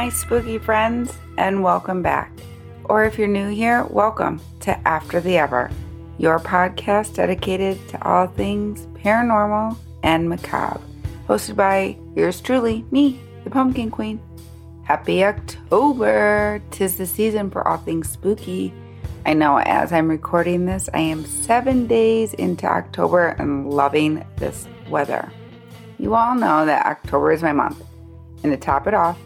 my 0.00 0.08
spooky 0.08 0.56
friends, 0.56 1.12
and 1.36 1.62
welcome 1.62 2.00
back. 2.00 2.32
Or 2.84 3.04
if 3.04 3.18
you're 3.18 3.28
new 3.28 3.50
here, 3.50 3.84
welcome 3.84 4.40
to 4.60 4.88
After 4.88 5.20
the 5.20 5.36
Ever, 5.36 5.70
your 6.16 6.38
podcast 6.38 7.16
dedicated 7.16 7.86
to 7.90 8.02
all 8.02 8.26
things 8.26 8.86
paranormal 9.04 9.76
and 10.02 10.26
macabre. 10.26 10.80
Hosted 11.28 11.54
by 11.54 11.98
yours 12.16 12.40
truly, 12.40 12.82
me, 12.90 13.20
the 13.44 13.50
Pumpkin 13.50 13.90
Queen. 13.90 14.18
Happy 14.84 15.22
October! 15.22 16.62
Tis 16.70 16.96
the 16.96 17.04
season 17.04 17.50
for 17.50 17.68
all 17.68 17.76
things 17.76 18.08
spooky. 18.08 18.72
I 19.26 19.34
know 19.34 19.58
as 19.58 19.92
I'm 19.92 20.08
recording 20.08 20.64
this, 20.64 20.88
I 20.94 21.00
am 21.00 21.26
seven 21.26 21.86
days 21.86 22.32
into 22.32 22.64
October 22.66 23.36
and 23.38 23.68
loving 23.68 24.24
this 24.36 24.66
weather. 24.88 25.30
You 25.98 26.14
all 26.14 26.36
know 26.36 26.64
that 26.64 26.86
October 26.86 27.32
is 27.32 27.42
my 27.42 27.52
month. 27.52 27.84
And 28.42 28.50
to 28.50 28.56
top 28.56 28.86
it 28.86 28.94
off, 28.94 29.18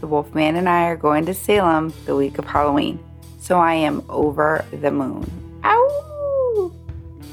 the 0.00 0.06
Wolfman 0.06 0.56
and 0.56 0.68
I 0.68 0.86
are 0.86 0.96
going 0.96 1.26
to 1.26 1.34
Salem 1.34 1.92
the 2.06 2.16
week 2.16 2.38
of 2.38 2.44
Halloween. 2.44 2.98
So 3.40 3.58
I 3.58 3.74
am 3.74 4.04
over 4.08 4.64
the 4.70 4.90
moon. 4.90 5.30
Ow! 5.64 6.72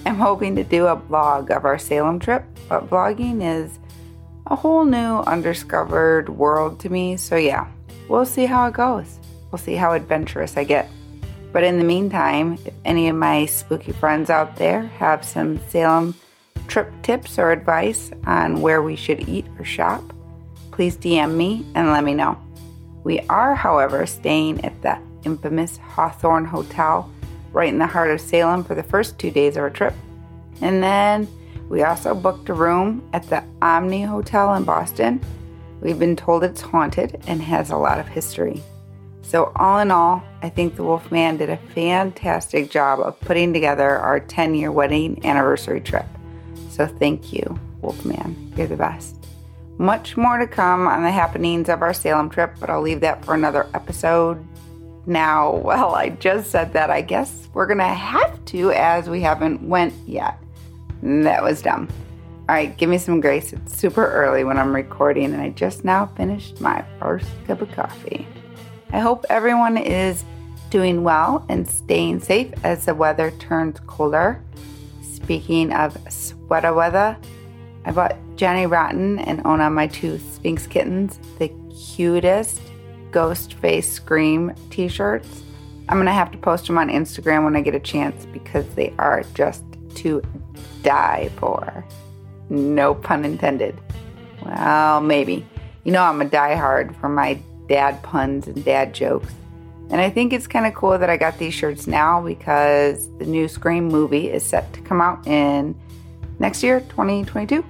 I'm 0.05 0.15
hoping 0.15 0.55
to 0.55 0.63
do 0.63 0.87
a 0.87 0.95
vlog 0.95 1.55
of 1.55 1.65
our 1.65 1.77
Salem 1.77 2.19
trip, 2.19 2.43
but 2.69 2.89
vlogging 2.89 3.41
is 3.43 3.79
a 4.47 4.55
whole 4.55 4.85
new 4.85 5.19
undiscovered 5.19 6.29
world 6.29 6.79
to 6.81 6.89
me. 6.89 7.17
So 7.17 7.35
yeah, 7.35 7.67
we'll 8.07 8.25
see 8.25 8.45
how 8.45 8.67
it 8.67 8.73
goes. 8.73 9.19
We'll 9.51 9.59
see 9.59 9.75
how 9.75 9.93
adventurous 9.93 10.57
I 10.57 10.63
get. 10.63 10.89
But 11.51 11.63
in 11.63 11.77
the 11.77 11.83
meantime, 11.83 12.59
if 12.65 12.73
any 12.83 13.07
of 13.07 13.15
my 13.15 13.45
spooky 13.45 13.93
friends 13.93 14.29
out 14.29 14.57
there 14.57 14.81
have 14.99 15.23
some 15.23 15.59
Salem 15.69 16.13
trip 16.67 16.91
tips 17.01 17.39
or 17.39 17.51
advice 17.51 18.11
on 18.25 18.61
where 18.61 18.81
we 18.81 18.95
should 18.95 19.27
eat 19.29 19.45
or 19.57 19.65
shop, 19.65 20.03
please 20.71 20.97
DM 20.97 21.35
me 21.35 21.65
and 21.73 21.91
let 21.91 22.03
me 22.03 22.13
know. 22.13 22.37
We 23.05 23.19
are, 23.29 23.53
however, 23.53 24.07
staying 24.07 24.65
at 24.65 24.81
the 24.81 24.97
infamous 25.23 25.77
Hawthorne 25.77 26.45
Hotel 26.45 27.09
right 27.53 27.69
in 27.69 27.77
the 27.77 27.85
heart 27.85 28.09
of 28.09 28.19
Salem 28.19 28.63
for 28.63 28.73
the 28.73 28.81
first 28.81 29.19
two 29.19 29.29
days 29.29 29.55
of 29.55 29.61
our 29.61 29.69
trip. 29.69 29.93
And 30.59 30.81
then 30.81 31.27
we 31.69 31.83
also 31.83 32.15
booked 32.15 32.49
a 32.49 32.53
room 32.55 33.07
at 33.13 33.29
the 33.29 33.43
Omni 33.61 34.01
Hotel 34.01 34.55
in 34.55 34.63
Boston. 34.63 35.21
We've 35.81 35.99
been 35.99 36.15
told 36.15 36.43
it's 36.43 36.61
haunted 36.61 37.21
and 37.27 37.43
has 37.43 37.69
a 37.69 37.77
lot 37.77 37.99
of 37.99 38.07
history. 38.07 38.63
So, 39.21 39.51
all 39.55 39.79
in 39.79 39.91
all, 39.91 40.23
I 40.41 40.49
think 40.49 40.75
the 40.75 40.83
Wolfman 40.83 41.37
did 41.37 41.51
a 41.51 41.57
fantastic 41.57 42.71
job 42.71 42.99
of 42.99 43.19
putting 43.19 43.53
together 43.53 43.97
our 43.97 44.19
10 44.19 44.55
year 44.55 44.71
wedding 44.71 45.23
anniversary 45.23 45.81
trip. 45.81 46.05
So, 46.69 46.87
thank 46.87 47.31
you, 47.31 47.59
Wolfman. 47.81 48.53
You're 48.57 48.67
the 48.67 48.77
best. 48.77 49.24
Much 49.77 50.15
more 50.15 50.37
to 50.37 50.47
come 50.47 50.87
on 50.87 51.03
the 51.03 51.11
happenings 51.11 51.67
of 51.67 51.81
our 51.81 51.93
Salem 51.93 52.29
trip, 52.29 52.55
but 52.59 52.69
I'll 52.69 52.81
leave 52.81 53.01
that 53.01 53.25
for 53.25 53.33
another 53.33 53.67
episode. 53.73 54.45
Now, 55.05 55.55
well, 55.63 55.95
I 55.95 56.09
just 56.09 56.51
said 56.51 56.73
that. 56.73 56.89
I 56.89 57.01
guess 57.01 57.49
we're 57.53 57.67
going 57.67 57.79
to 57.79 57.85
have 57.85 58.43
to 58.45 58.71
as 58.71 59.09
we 59.09 59.21
haven't 59.21 59.61
went 59.61 59.93
yet. 60.07 60.39
That 61.03 61.43
was 61.43 61.61
dumb. 61.61 61.89
All 62.47 62.55
right, 62.55 62.77
give 62.77 62.89
me 62.89 62.99
some 62.99 63.21
grace. 63.21 63.53
It's 63.53 63.75
super 63.75 64.05
early 64.05 64.43
when 64.43 64.57
I'm 64.57 64.73
recording 64.73 65.33
and 65.33 65.41
I 65.41 65.49
just 65.49 65.83
now 65.83 66.05
finished 66.15 66.61
my 66.61 66.85
first 66.99 67.27
cup 67.47 67.61
of 67.61 67.71
coffee. 67.71 68.27
I 68.91 68.99
hope 68.99 69.25
everyone 69.29 69.77
is 69.77 70.23
doing 70.69 71.03
well 71.03 71.45
and 71.49 71.67
staying 71.67 72.19
safe 72.19 72.53
as 72.63 72.85
the 72.85 72.93
weather 72.93 73.31
turns 73.31 73.79
colder. 73.87 74.43
Speaking 75.01 75.73
of 75.73 75.97
sweater 76.11 76.73
weather, 76.73 77.17
I 77.85 77.91
bought 77.91 78.17
Johnny 78.35 78.65
Rotten 78.65 79.19
and 79.19 79.45
Ona, 79.45 79.69
my 79.69 79.87
two 79.87 80.17
Sphynx 80.17 80.65
kittens, 80.65 81.19
the 81.37 81.51
cutest 81.95 82.61
ghost 83.11 83.53
face 83.55 83.91
scream 83.91 84.53
t 84.71 84.87
shirts. 84.87 85.43
I'm 85.87 85.97
going 85.97 86.07
to 86.07 86.11
have 86.11 86.31
to 86.31 86.37
post 86.39 86.65
them 86.65 86.79
on 86.79 86.89
Instagram 86.89 87.43
when 87.43 87.55
I 87.55 87.61
get 87.61 87.75
a 87.75 87.79
chance 87.79 88.25
because 88.25 88.65
they 88.73 88.91
are 88.97 89.23
just 89.35 89.63
to 89.95 90.23
die 90.81 91.29
for. 91.37 91.85
No 92.49 92.95
pun 92.95 93.23
intended. 93.23 93.79
Well, 94.43 95.01
maybe. 95.01 95.45
You 95.83 95.91
know, 95.91 96.01
I'm 96.01 96.21
a 96.21 96.25
diehard 96.25 96.99
for 96.99 97.07
my 97.07 97.39
dad 97.67 98.01
puns 98.01 98.47
and 98.47 98.65
dad 98.65 98.95
jokes. 98.95 99.31
And 99.91 100.01
I 100.01 100.09
think 100.09 100.33
it's 100.33 100.47
kind 100.47 100.65
of 100.65 100.73
cool 100.73 100.97
that 100.97 101.09
I 101.11 101.17
got 101.17 101.37
these 101.37 101.53
shirts 101.53 101.85
now 101.85 102.19
because 102.19 103.07
the 103.19 103.25
new 103.25 103.47
Scream 103.47 103.87
movie 103.87 104.31
is 104.31 104.43
set 104.43 104.73
to 104.73 104.81
come 104.81 104.99
out 104.99 105.27
in 105.27 105.79
next 106.39 106.63
year, 106.63 106.79
2022. 106.81 107.63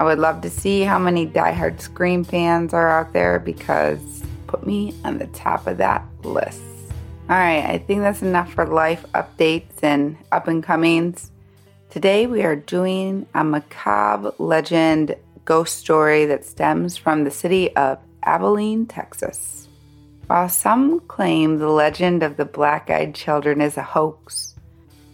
I 0.00 0.04
would 0.04 0.18
love 0.18 0.40
to 0.40 0.50
see 0.50 0.82
how 0.82 0.98
many 0.98 1.26
diehard 1.26 1.80
Scream 1.80 2.24
fans 2.24 2.74
are 2.74 2.88
out 2.88 3.12
there 3.12 3.38
because 3.38 4.22
put 4.46 4.66
me 4.66 4.94
on 5.04 5.18
the 5.18 5.26
top 5.28 5.66
of 5.66 5.78
that 5.78 6.04
list. 6.24 6.60
All 7.30 7.36
right, 7.36 7.64
I 7.64 7.78
think 7.78 8.00
that's 8.00 8.22
enough 8.22 8.52
for 8.52 8.66
life 8.66 9.04
updates 9.14 9.82
and 9.82 10.16
up 10.32 10.48
and 10.48 10.62
comings. 10.62 11.30
Today 11.88 12.26
we 12.26 12.42
are 12.42 12.56
doing 12.56 13.26
a 13.34 13.44
macabre 13.44 14.32
legend 14.38 15.14
ghost 15.44 15.78
story 15.78 16.26
that 16.26 16.44
stems 16.44 16.96
from 16.96 17.24
the 17.24 17.30
city 17.30 17.74
of 17.76 17.98
Abilene, 18.24 18.86
Texas. 18.86 19.68
While 20.26 20.48
some 20.48 21.00
claim 21.00 21.58
the 21.58 21.68
legend 21.68 22.22
of 22.22 22.36
the 22.36 22.44
black 22.44 22.90
eyed 22.90 23.14
children 23.14 23.60
is 23.60 23.76
a 23.76 23.82
hoax, 23.82 24.54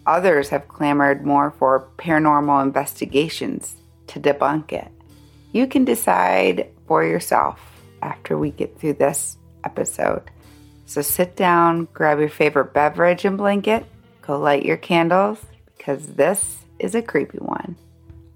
others 0.06 0.48
have 0.48 0.68
clamored 0.68 1.26
more 1.26 1.50
for 1.50 1.88
paranormal 1.98 2.62
investigations 2.62 3.76
to 4.08 4.20
debunk 4.20 4.72
it. 4.72 4.90
You 5.52 5.66
can 5.66 5.84
decide 5.84 6.68
for 6.86 7.04
yourself 7.04 7.60
after 8.02 8.36
we 8.36 8.50
get 8.50 8.78
through 8.78 8.94
this 8.94 9.36
episode. 9.64 10.30
So 10.86 11.02
sit 11.02 11.36
down, 11.36 11.88
grab 11.92 12.18
your 12.18 12.28
favorite 12.28 12.72
beverage 12.72 13.24
and 13.24 13.36
blanket, 13.36 13.84
go 14.22 14.38
light 14.38 14.64
your 14.64 14.76
candles 14.76 15.38
because 15.76 16.06
this 16.14 16.58
is 16.78 16.94
a 16.94 17.02
creepy 17.02 17.38
one. 17.38 17.76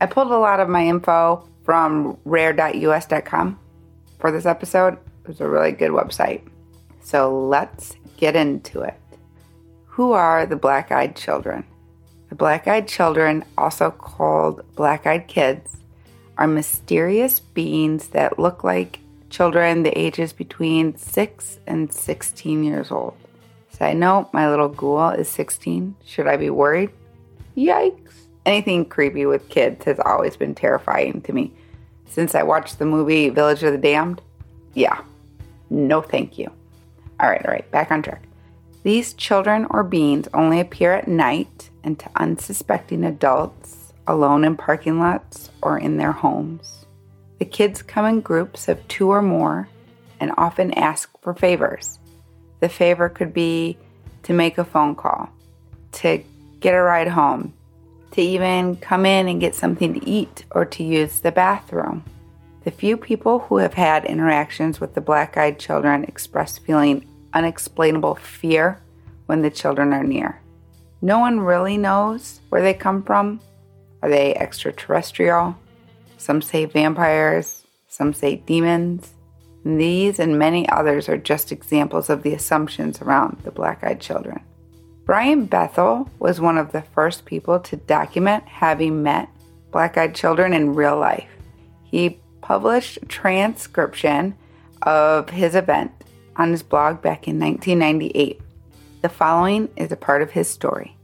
I 0.01 0.07
pulled 0.07 0.33
a 0.33 0.39
lot 0.39 0.61
of 0.61 0.69
my 0.69 0.87
info 0.87 1.49
from 1.65 2.19
rare.us.com 2.25 3.59
for 4.19 4.33
this 4.33 4.47
episode. 4.47 4.95
It 4.95 5.29
was 5.29 5.41
a 5.41 5.49
really 5.49 5.73
good 5.73 5.93
website. 5.93 6.43
So 7.03 7.47
let's 7.47 7.97
get 8.17 8.37
into 8.37 8.81
it. 8.81 8.99
Who 9.87 10.13
are 10.13 10.47
the 10.47 10.57
black 10.57 10.91
eyed 10.91 11.17
children? 11.17 11.65
The 12.33 12.37
black 12.37 12.67
eyed 12.67 12.89
children, 12.89 13.45
also 13.59 13.91
called 13.91 14.65
black 14.75 15.07
eyed 15.07 15.29
kids, 15.29 15.77
are 16.39 16.47
mysterious 16.47 17.41
beings 17.41 18.09
that 18.09 18.39
look 18.39 18.65
like 18.65 19.01
children 19.29 19.83
the 19.83 19.91
ages 19.99 20.33
between 20.33 20.97
6 20.97 21.59
and 21.67 21.93
16 21.93 22.65
years 22.65 22.91
old. 22.91 23.19
Side 23.69 23.99
note, 23.99 24.31
my 24.33 24.49
little 24.49 24.71
ghoul 24.71 25.11
is 25.11 25.29
16. 25.29 25.95
Should 26.07 26.27
I 26.27 26.39
be 26.39 26.49
worried? 26.49 26.89
Yikes. 27.55 28.25
Anything 28.47 28.87
creepy 28.87 29.27
with 29.27 29.51
kids 29.51 29.85
has 29.85 30.01
always 30.03 30.35
been 30.35 30.55
terrifying 30.55 31.21
to 31.21 31.35
me. 31.35 31.53
Since 32.07 32.35
I 32.35 32.45
watched 32.45 32.79
the 32.79 32.87
movie 32.87 33.29
Village 33.29 33.63
of 33.63 33.73
the 33.73 33.79
Damned, 33.79 34.23
yeah, 34.73 35.03
no 35.69 36.01
thank 36.01 36.39
you. 36.39 36.51
All 37.21 37.29
right, 37.29 37.45
all 37.45 37.53
right, 37.53 37.71
back 37.71 37.91
on 37.91 38.01
track. 38.01 38.27
These 38.83 39.15
children 39.15 39.67
or 39.71 39.85
beings 39.85 40.29
only 40.35 40.59
appear 40.59 40.93
at 40.93 41.07
night 41.07 41.71
and 41.85 41.99
to 41.99 42.11
unsuspecting 42.17 43.05
adults 43.05 43.93
alone 44.07 44.45
in 44.45 44.57
parking 44.57 44.99
lots 44.99 45.51
or 45.63 45.79
in 45.79 45.97
their 45.97 46.13
homes. 46.13 46.85
The 47.39 47.45
kids 47.45 47.83
come 47.83 48.05
in 48.07 48.21
groups 48.21 48.69
of 48.69 48.87
two 48.89 49.11
or 49.11 49.23
more 49.23 49.69
and 50.21 50.33
often 50.37 50.73
ask 50.75 51.11
for 51.21 51.35
favors. 51.35 51.99
The 52.61 52.69
favor 52.69 53.09
could 53.09 53.33
be 53.33 53.77
to 54.25 54.33
make 54.33 54.59
a 54.59 54.65
phone 54.65 54.95
call, 54.95 55.31
to 55.93 56.23
get 56.61 56.75
a 56.75 56.81
ride 56.81 57.09
home, 57.09 57.55
to 58.13 58.23
even 58.23 58.77
come 58.77 59.07
in 59.07 59.29
and 59.29 59.41
get 59.41 59.55
something 59.55 59.95
to 59.95 60.09
eat 60.09 60.45
or 60.51 60.65
to 60.65 60.85
use 60.85 61.21
the 61.21 61.33
bathroom. 61.33 62.05
The 62.65 62.71
few 62.71 62.97
people 62.97 63.41
who 63.41 63.57
have 63.57 63.75
had 63.75 64.05
interactions 64.05 64.81
with 64.81 64.95
the 64.95 65.01
black 65.01 65.37
eyed 65.37 65.59
children 65.59 66.05
express 66.05 66.59
feeling 66.59 67.05
unexplainable 67.35 68.17
fear 68.17 68.81
when 69.27 69.43
the 69.43 69.51
children 69.51 69.93
are 69.93 70.05
near. 70.05 70.41
No 71.01 71.19
one 71.19 71.41
really 71.41 71.77
knows 71.77 72.41
where 72.49 72.63
they 72.63 72.75
come 72.75 73.03
from. 73.03 73.41
Are 74.03 74.09
they 74.09 74.35
extraterrestrial? 74.35 75.57
Some 76.17 76.43
say 76.43 76.65
vampires, 76.65 77.65
some 77.89 78.13
say 78.13 78.37
demons. 78.37 79.13
And 79.65 79.81
these 79.81 80.19
and 80.19 80.39
many 80.39 80.69
others 80.69 81.09
are 81.09 81.17
just 81.17 81.53
examples 81.53 82.11
of 82.11 82.23
the 82.23 82.35
assumptions 82.35 83.01
around 83.01 83.39
the 83.45 83.51
black 83.51 83.83
eyed 83.85 84.01
children. 84.01 84.41
Brian 85.05 85.47
Bethel 85.47 86.09
was 86.19 86.41
one 86.41 86.59
of 86.59 86.73
the 86.73 86.83
first 86.83 87.25
people 87.25 87.59
to 87.61 87.77
document 87.77 88.47
having 88.47 89.03
met 89.03 89.29
black 89.73 89.97
eyed 89.97 90.15
children 90.15 90.53
in 90.53 90.75
real 90.75 90.97
life. 90.97 91.29
He 91.83 92.21
published 92.41 92.99
a 93.03 93.07
transcription 93.07 94.37
of 94.83 95.31
his 95.31 95.55
event 95.55 95.93
on 96.37 96.51
his 96.51 96.63
blog 96.63 97.03
back 97.03 97.29
in 97.29 97.39
1998. 97.39 98.41
The 99.03 99.09
following 99.09 99.69
is 99.77 99.93
a 99.93 99.97
part 99.97 100.23
of 100.23 100.31
his 100.31 100.49
story. 100.49 100.97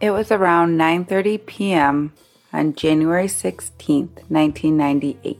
It 0.00 0.10
was 0.10 0.32
around 0.32 0.78
9:30 0.78 1.46
p.m. 1.46 2.12
on 2.52 2.74
January 2.74 3.28
16, 3.28 4.08
1998. 4.28 5.38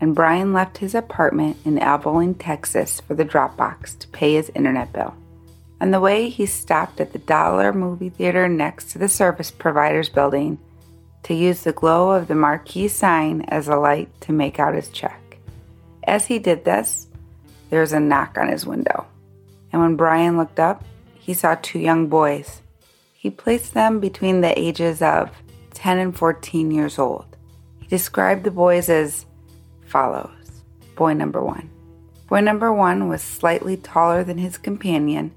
and 0.00 0.14
Brian 0.14 0.52
left 0.52 0.78
his 0.78 0.94
apartment 0.94 1.58
in 1.64 1.78
Abilene, 1.78 2.34
Texas 2.34 3.00
for 3.00 3.14
the 3.14 3.24
Dropbox 3.24 3.98
to 3.98 4.08
pay 4.08 4.34
his 4.34 4.50
internet 4.54 4.92
bill. 4.92 5.14
On 5.80 5.90
the 5.90 6.00
way, 6.00 6.28
he 6.28 6.46
stopped 6.46 7.00
at 7.00 7.12
the 7.12 7.18
Dollar 7.18 7.72
movie 7.72 8.08
theater 8.08 8.48
next 8.48 8.90
to 8.92 8.98
the 8.98 9.08
service 9.08 9.50
provider's 9.50 10.08
building 10.08 10.58
to 11.24 11.34
use 11.34 11.62
the 11.62 11.72
glow 11.72 12.10
of 12.12 12.28
the 12.28 12.34
marquee 12.34 12.88
sign 12.88 13.42
as 13.48 13.68
a 13.68 13.76
light 13.76 14.08
to 14.22 14.32
make 14.32 14.58
out 14.58 14.74
his 14.74 14.88
check. 14.88 15.38
As 16.04 16.26
he 16.26 16.38
did 16.38 16.64
this, 16.64 17.08
there 17.70 17.80
was 17.80 17.92
a 17.92 18.00
knock 18.00 18.36
on 18.36 18.48
his 18.48 18.66
window, 18.66 19.06
and 19.72 19.80
when 19.80 19.96
Brian 19.96 20.36
looked 20.36 20.60
up, 20.60 20.84
he 21.14 21.32
saw 21.32 21.56
two 21.56 21.78
young 21.78 22.08
boys. 22.08 22.60
He 23.14 23.30
placed 23.30 23.74
them 23.74 24.00
between 24.00 24.40
the 24.40 24.58
ages 24.58 25.00
of 25.00 25.30
10 25.74 25.98
and 25.98 26.16
14 26.16 26.70
years 26.70 26.98
old. 26.98 27.36
He 27.80 27.86
described 27.86 28.44
the 28.44 28.50
boys 28.50 28.88
as 28.88 29.26
follows 29.86 30.30
Boy 30.96 31.14
number 31.14 31.42
one. 31.42 31.70
Boy 32.28 32.40
number 32.40 32.72
one 32.72 33.08
was 33.08 33.22
slightly 33.22 33.76
taller 33.76 34.22
than 34.22 34.36
his 34.36 34.58
companion. 34.58 35.32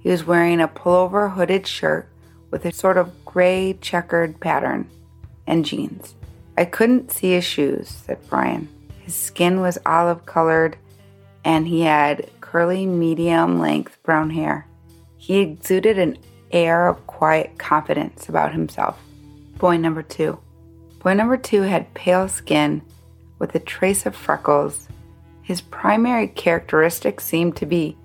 He 0.00 0.10
was 0.10 0.26
wearing 0.26 0.60
a 0.60 0.68
pullover 0.68 1.32
hooded 1.32 1.66
shirt 1.66 2.08
with 2.50 2.64
a 2.64 2.72
sort 2.72 2.98
of 2.98 3.24
gray 3.24 3.78
checkered 3.80 4.38
pattern 4.38 4.90
and 5.46 5.64
jeans. 5.64 6.14
I 6.58 6.64
couldn't 6.66 7.10
see 7.10 7.32
his 7.32 7.44
shoes, 7.44 7.88
said 7.88 8.18
Brian. 8.28 8.68
His 9.00 9.14
skin 9.14 9.60
was 9.60 9.78
olive 9.86 10.26
colored 10.26 10.76
and 11.48 11.66
he 11.66 11.80
had 11.80 12.28
curly, 12.42 12.84
medium 12.84 13.58
length 13.58 13.96
brown 14.02 14.28
hair. 14.28 14.66
He 15.16 15.38
exuded 15.38 15.98
an 15.98 16.18
air 16.52 16.88
of 16.88 17.06
quiet 17.06 17.58
confidence 17.58 18.28
about 18.28 18.52
himself. 18.52 19.00
Boy 19.56 19.78
number 19.78 20.02
two. 20.02 20.38
Boy 20.98 21.14
number 21.14 21.38
two 21.38 21.62
had 21.62 21.94
pale 21.94 22.28
skin 22.28 22.82
with 23.38 23.54
a 23.54 23.60
trace 23.60 24.04
of 24.04 24.14
freckles. 24.14 24.88
His 25.40 25.62
primary 25.62 26.28
characteristic 26.28 27.18
seemed 27.18 27.56
to 27.56 27.66
be 27.66 27.96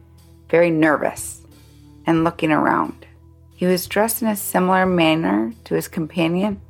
very 0.50 0.72
nervous 0.72 1.42
and 2.06 2.24
looking 2.24 2.52
around. 2.54 3.06
He 3.58 3.66
was 3.66 3.88
dressed 3.88 4.22
in 4.22 4.30
a 4.30 4.38
similar 4.38 4.86
manner 4.86 5.52
to 5.66 5.76
his 5.76 5.90
companion, 5.90 6.62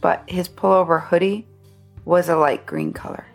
but 0.00 0.22
his 0.28 0.48
pullover 0.48 1.02
hoodie 1.02 1.48
was 2.04 2.28
a 2.28 2.36
light 2.36 2.64
green 2.64 2.92
color. 2.92 3.26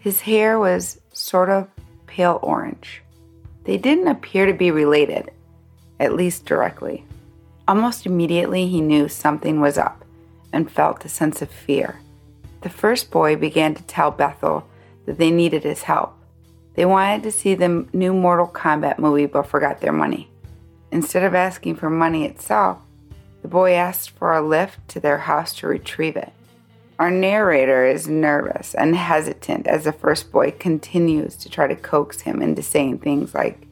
His 0.00 0.20
hair 0.20 0.58
was 0.58 1.00
sort 1.14 1.48
of 1.48 1.68
pale 2.16 2.40
orange. 2.42 3.02
They 3.64 3.76
didn't 3.76 4.08
appear 4.08 4.46
to 4.46 4.54
be 4.54 4.70
related, 4.70 5.32
at 6.00 6.14
least 6.14 6.46
directly. 6.46 7.04
Almost 7.68 8.06
immediately, 8.06 8.68
he 8.68 8.80
knew 8.80 9.06
something 9.06 9.60
was 9.60 9.76
up 9.76 10.02
and 10.50 10.70
felt 10.70 11.04
a 11.04 11.10
sense 11.10 11.42
of 11.42 11.50
fear. 11.50 12.00
The 12.62 12.70
first 12.70 13.10
boy 13.10 13.36
began 13.36 13.74
to 13.74 13.82
tell 13.82 14.10
Bethel 14.10 14.66
that 15.04 15.18
they 15.18 15.30
needed 15.30 15.64
his 15.64 15.82
help. 15.82 16.14
They 16.72 16.86
wanted 16.86 17.22
to 17.24 17.30
see 17.30 17.54
the 17.54 17.86
new 17.92 18.14
Mortal 18.14 18.48
Kombat 18.48 18.98
movie 18.98 19.26
but 19.26 19.46
forgot 19.46 19.82
their 19.82 19.92
money. 19.92 20.30
Instead 20.90 21.22
of 21.22 21.34
asking 21.34 21.76
for 21.76 21.90
money 21.90 22.24
itself, 22.24 22.78
the 23.42 23.48
boy 23.48 23.74
asked 23.74 24.08
for 24.08 24.32
a 24.32 24.40
lift 24.40 24.88
to 24.88 25.00
their 25.00 25.18
house 25.18 25.54
to 25.56 25.66
retrieve 25.66 26.16
it. 26.16 26.32
Our 26.98 27.10
narrator 27.10 27.84
is 27.84 28.08
nervous 28.08 28.74
and 28.74 28.96
hesitant 28.96 29.66
as 29.66 29.84
the 29.84 29.92
first 29.92 30.32
boy 30.32 30.52
continues 30.52 31.36
to 31.36 31.50
try 31.50 31.66
to 31.66 31.76
coax 31.76 32.22
him 32.22 32.40
into 32.40 32.62
saying 32.62 33.00
things 33.00 33.34
like, 33.34 33.66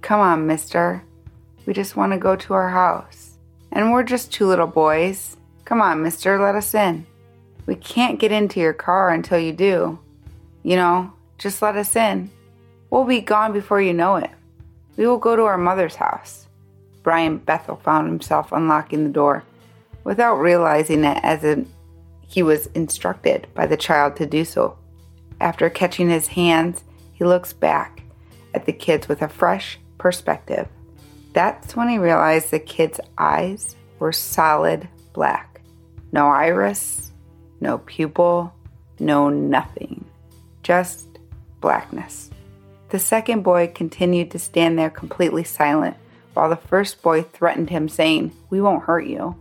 Come 0.00 0.20
on, 0.20 0.46
mister. 0.46 1.02
We 1.66 1.72
just 1.72 1.96
want 1.96 2.12
to 2.12 2.18
go 2.18 2.36
to 2.36 2.54
our 2.54 2.70
house. 2.70 3.36
And 3.72 3.90
we're 3.90 4.04
just 4.04 4.32
two 4.32 4.46
little 4.46 4.68
boys. 4.68 5.36
Come 5.64 5.82
on, 5.82 6.02
mister, 6.02 6.40
let 6.40 6.54
us 6.54 6.72
in. 6.72 7.04
We 7.66 7.74
can't 7.74 8.20
get 8.20 8.32
into 8.32 8.60
your 8.60 8.72
car 8.72 9.10
until 9.10 9.38
you 9.38 9.52
do. 9.52 9.98
You 10.62 10.76
know, 10.76 11.12
just 11.36 11.60
let 11.60 11.76
us 11.76 11.96
in. 11.96 12.30
We'll 12.90 13.04
be 13.04 13.20
gone 13.20 13.52
before 13.52 13.82
you 13.82 13.92
know 13.92 14.16
it. 14.16 14.30
We 14.96 15.06
will 15.06 15.18
go 15.18 15.36
to 15.36 15.42
our 15.42 15.58
mother's 15.58 15.96
house. 15.96 16.46
Brian 17.02 17.38
Bethel 17.38 17.76
found 17.76 18.08
himself 18.08 18.52
unlocking 18.52 19.04
the 19.04 19.10
door 19.10 19.44
without 20.04 20.36
realizing 20.36 21.04
it 21.04 21.18
as 21.22 21.44
a, 21.44 21.64
he 22.28 22.42
was 22.42 22.66
instructed 22.68 23.48
by 23.54 23.66
the 23.66 23.76
child 23.76 24.14
to 24.16 24.26
do 24.26 24.44
so. 24.44 24.78
After 25.40 25.68
catching 25.70 26.10
his 26.10 26.28
hands, 26.28 26.84
he 27.12 27.24
looks 27.24 27.52
back 27.52 28.02
at 28.54 28.66
the 28.66 28.72
kids 28.72 29.08
with 29.08 29.22
a 29.22 29.28
fresh 29.28 29.78
perspective. 29.96 30.68
That's 31.32 31.74
when 31.74 31.88
he 31.88 31.98
realized 31.98 32.50
the 32.50 32.58
kid's 32.58 33.00
eyes 33.16 33.76
were 33.98 34.12
solid 34.12 34.88
black. 35.12 35.60
No 36.12 36.28
iris, 36.28 37.12
no 37.60 37.78
pupil, 37.78 38.52
no 38.98 39.28
nothing. 39.28 40.04
Just 40.62 41.18
blackness. 41.60 42.30
The 42.90 42.98
second 42.98 43.42
boy 43.42 43.72
continued 43.74 44.30
to 44.32 44.38
stand 44.38 44.78
there 44.78 44.90
completely 44.90 45.44
silent 45.44 45.96
while 46.34 46.48
the 46.48 46.56
first 46.56 47.02
boy 47.02 47.22
threatened 47.22 47.70
him, 47.70 47.88
saying, 47.88 48.32
We 48.48 48.60
won't 48.60 48.84
hurt 48.84 49.06
you. 49.06 49.36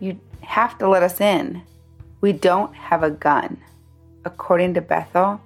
You 0.00 0.18
have 0.42 0.78
to 0.78 0.88
let 0.88 1.02
us 1.02 1.20
in. 1.20 1.62
We 2.20 2.32
don't 2.32 2.74
have 2.74 3.02
a 3.02 3.10
gun. 3.10 3.58
According 4.24 4.74
to 4.74 4.80
Bethel, 4.80 5.40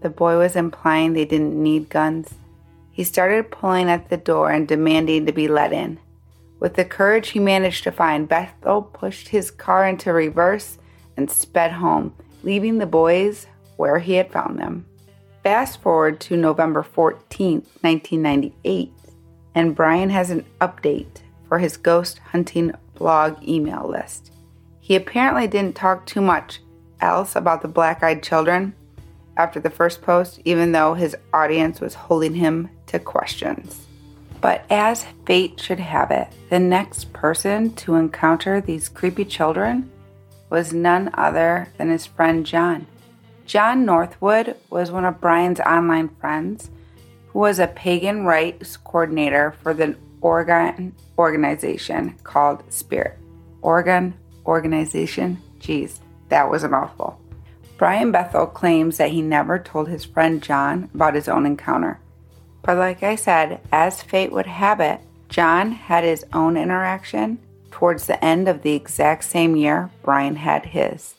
the 0.00 0.10
boy 0.10 0.38
was 0.38 0.56
implying 0.56 1.12
they 1.12 1.24
didn't 1.24 1.60
need 1.60 1.88
guns. 1.88 2.34
He 2.90 3.04
started 3.04 3.50
pulling 3.50 3.88
at 3.88 4.10
the 4.10 4.16
door 4.16 4.50
and 4.50 4.66
demanding 4.66 5.26
to 5.26 5.32
be 5.32 5.48
let 5.48 5.72
in. 5.72 5.98
With 6.60 6.74
the 6.74 6.84
courage 6.84 7.28
he 7.28 7.38
managed 7.38 7.84
to 7.84 7.92
find, 7.92 8.28
Bethel 8.28 8.82
pushed 8.82 9.28
his 9.28 9.50
car 9.50 9.86
into 9.86 10.12
reverse 10.12 10.78
and 11.16 11.30
sped 11.30 11.72
home, 11.72 12.14
leaving 12.42 12.78
the 12.78 12.86
boys 12.86 13.46
where 13.76 14.00
he 14.00 14.14
had 14.14 14.32
found 14.32 14.58
them. 14.58 14.86
Fast 15.44 15.80
forward 15.80 16.20
to 16.20 16.36
November 16.36 16.82
14, 16.82 17.58
1998 17.80 18.92
and 19.58 19.74
Brian 19.74 20.10
has 20.10 20.30
an 20.30 20.44
update 20.60 21.22
for 21.48 21.58
his 21.58 21.76
ghost 21.76 22.20
hunting 22.30 22.72
blog 22.94 23.42
email 23.42 23.88
list. 23.88 24.30
He 24.88 24.96
apparently 24.96 25.46
didn't 25.46 25.76
talk 25.76 26.06
too 26.06 26.22
much 26.22 26.60
else 26.98 27.36
about 27.36 27.60
the 27.60 27.68
black 27.68 28.02
eyed 28.02 28.22
children 28.22 28.74
after 29.36 29.60
the 29.60 29.68
first 29.68 30.00
post, 30.00 30.40
even 30.46 30.72
though 30.72 30.94
his 30.94 31.14
audience 31.30 31.78
was 31.78 31.92
holding 31.92 32.32
him 32.32 32.70
to 32.86 32.98
questions. 32.98 33.86
But 34.40 34.64
as 34.70 35.04
fate 35.26 35.60
should 35.60 35.78
have 35.78 36.10
it, 36.10 36.28
the 36.48 36.58
next 36.58 37.12
person 37.12 37.74
to 37.74 37.96
encounter 37.96 38.62
these 38.62 38.88
creepy 38.88 39.26
children 39.26 39.90
was 40.48 40.72
none 40.72 41.10
other 41.12 41.68
than 41.76 41.90
his 41.90 42.06
friend 42.06 42.46
John. 42.46 42.86
John 43.44 43.84
Northwood 43.84 44.56
was 44.70 44.90
one 44.90 45.04
of 45.04 45.20
Brian's 45.20 45.60
online 45.60 46.08
friends 46.18 46.70
who 47.26 47.40
was 47.40 47.58
a 47.58 47.66
pagan 47.66 48.24
rights 48.24 48.78
coordinator 48.78 49.54
for 49.62 49.74
the 49.74 49.96
Oregon 50.22 50.94
organization 51.18 52.14
called 52.24 52.64
Spirit. 52.72 53.18
Oregon 53.60 54.14
organization? 54.48 55.40
Geez, 55.60 56.00
that 56.30 56.50
was 56.50 56.64
a 56.64 56.68
mouthful. 56.68 57.20
Brian 57.76 58.10
Bethel 58.10 58.46
claims 58.46 58.96
that 58.96 59.10
he 59.10 59.22
never 59.22 59.58
told 59.58 59.88
his 59.88 60.04
friend 60.04 60.42
John 60.42 60.90
about 60.94 61.14
his 61.14 61.28
own 61.28 61.46
encounter. 61.46 62.00
But 62.62 62.76
like 62.76 63.04
I 63.04 63.14
said, 63.14 63.60
as 63.70 64.02
fate 64.02 64.32
would 64.32 64.46
have 64.46 64.80
it, 64.80 65.00
John 65.28 65.70
had 65.70 66.02
his 66.02 66.24
own 66.32 66.56
interaction 66.56 67.38
towards 67.70 68.06
the 68.06 68.22
end 68.24 68.48
of 68.48 68.62
the 68.62 68.72
exact 68.72 69.24
same 69.24 69.54
year 69.54 69.90
Brian 70.02 70.36
had 70.36 70.66
his. 70.66 71.14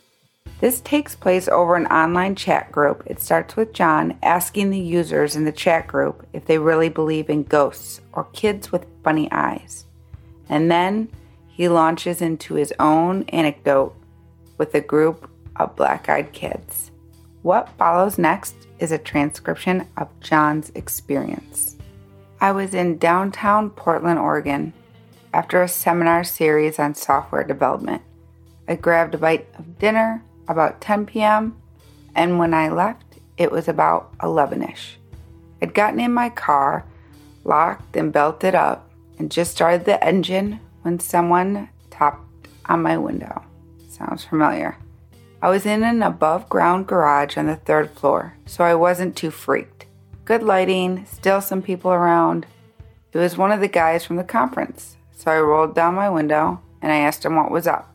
This 0.59 0.81
takes 0.81 1.15
place 1.15 1.47
over 1.47 1.75
an 1.75 1.85
online 1.87 2.35
chat 2.35 2.69
group. 2.69 3.03
It 3.05 3.21
starts 3.21 3.55
with 3.55 3.71
John 3.71 4.17
asking 4.21 4.69
the 4.69 4.79
users 4.79 5.37
in 5.37 5.45
the 5.45 5.53
chat 5.53 5.87
group 5.87 6.27
if 6.33 6.45
they 6.45 6.57
really 6.57 6.89
believe 6.89 7.29
in 7.29 7.43
ghosts 7.43 8.01
or 8.11 8.25
kids 8.33 8.69
with 8.69 8.85
funny 9.01 9.31
eyes. 9.31 9.85
And 10.49 10.69
then 10.69 11.07
he 11.59 11.67
launches 11.67 12.21
into 12.21 12.53
his 12.53 12.73
own 12.79 13.21
anecdote 13.23 13.93
with 14.57 14.73
a 14.73 14.79
group 14.79 15.29
of 15.57 15.75
black 15.75 16.07
eyed 16.07 16.31
kids. 16.31 16.89
What 17.41 17.67
follows 17.77 18.17
next 18.17 18.55
is 18.79 18.93
a 18.93 18.97
transcription 18.97 19.85
of 19.97 20.07
John's 20.21 20.71
experience. 20.73 21.75
I 22.39 22.53
was 22.53 22.73
in 22.73 22.97
downtown 22.97 23.71
Portland, 23.71 24.19
Oregon, 24.19 24.71
after 25.33 25.61
a 25.61 25.67
seminar 25.67 26.23
series 26.23 26.79
on 26.79 26.95
software 26.95 27.43
development. 27.43 28.03
I 28.69 28.75
grabbed 28.75 29.15
a 29.15 29.17
bite 29.17 29.49
of 29.57 29.79
dinner 29.79 30.23
about 30.47 30.79
10 30.79 31.07
p.m., 31.07 31.57
and 32.15 32.39
when 32.39 32.53
I 32.53 32.69
left, 32.69 33.19
it 33.35 33.51
was 33.51 33.67
about 33.67 34.13
11 34.23 34.63
ish. 34.63 34.97
I'd 35.61 35.73
gotten 35.73 35.99
in 35.99 36.13
my 36.13 36.29
car, 36.29 36.85
locked 37.43 37.97
and 37.97 38.13
belted 38.13 38.55
up, 38.55 38.89
and 39.17 39.29
just 39.29 39.51
started 39.51 39.83
the 39.83 40.01
engine 40.01 40.61
when 40.81 40.99
someone 40.99 41.69
tapped 41.89 42.47
on 42.65 42.81
my 42.81 42.97
window. 42.97 43.43
Sounds 43.89 44.23
familiar. 44.23 44.77
I 45.41 45.49
was 45.49 45.65
in 45.65 45.83
an 45.83 46.03
above 46.03 46.49
ground 46.49 46.87
garage 46.87 47.37
on 47.37 47.47
the 47.47 47.55
third 47.55 47.91
floor, 47.91 48.35
so 48.45 48.63
I 48.63 48.75
wasn't 48.75 49.15
too 49.15 49.31
freaked. 49.31 49.85
Good 50.25 50.43
lighting, 50.43 51.05
still 51.05 51.41
some 51.41 51.61
people 51.61 51.91
around. 51.91 52.45
It 53.13 53.17
was 53.17 53.37
one 53.37 53.51
of 53.51 53.61
the 53.61 53.67
guys 53.67 54.05
from 54.05 54.17
the 54.17 54.23
conference, 54.23 54.97
so 55.15 55.31
I 55.31 55.39
rolled 55.39 55.75
down 55.75 55.95
my 55.95 56.09
window 56.09 56.61
and 56.81 56.91
I 56.91 56.97
asked 56.97 57.25
him 57.25 57.35
what 57.35 57.51
was 57.51 57.67
up. 57.67 57.93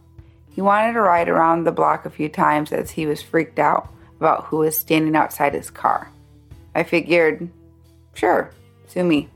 He 0.51 0.61
wanted 0.61 0.93
to 0.95 1.01
ride 1.01 1.29
around 1.29 1.65
the 1.65 1.73
block 1.73 2.07
a 2.07 2.11
few 2.11 2.29
times 2.29 2.73
as 2.73 2.93
he 2.93 3.07
was 3.07 3.21
freaked 3.21 3.59
out 3.59 3.89
about 4.19 4.45
who 4.45 4.59
was 4.59 4.79
standing 4.79 5.17
outside 5.17 5.53
his 5.53 5.71
car. 5.71 6.11
I 6.75 6.83
figured, 6.83 7.49
sure, 8.15 8.51
sue 8.89 9.05
me, 9.05 9.29